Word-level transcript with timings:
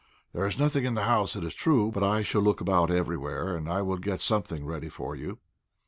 "There 0.33 0.47
is 0.47 0.57
nothing 0.57 0.83
in 0.83 0.95
the 0.95 1.03
house, 1.03 1.35
it 1.35 1.43
is 1.43 1.53
true; 1.53 1.91
but 1.93 2.01
I 2.03 2.23
shall 2.23 2.41
look 2.41 2.59
about 2.59 2.89
everywhere, 2.89 3.55
and 3.55 3.69
I 3.69 3.83
will 3.83 3.97
get 3.97 4.19
something 4.19 4.65
ready 4.65 4.89
for 4.89 5.15
you." 5.15 5.37